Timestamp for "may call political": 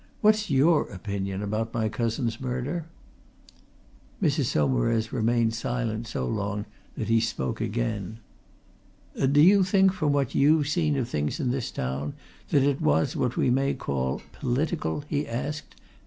13.51-15.03